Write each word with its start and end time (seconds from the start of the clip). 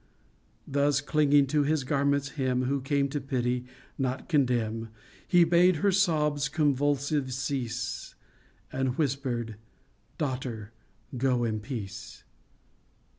Thus 0.67 0.99
clinging 0.99 1.45
to 1.53 1.61
his 1.61 1.83
garment's 1.83 2.29
hem 2.29 2.63
Who 2.63 2.81
came 2.81 3.07
to 3.09 3.21
pity, 3.21 3.65
not 3.99 4.27
condemn, 4.27 4.89
He 5.27 5.43
bade 5.43 5.75
her 5.75 5.91
sobs 5.91 6.49
convulsive 6.49 7.31
cease, 7.31 8.15
And 8.73 8.97
whispered," 8.97 9.57
Daughter, 10.17 10.71
go 11.15 11.43
in 11.43 11.59
peace. 11.59 12.23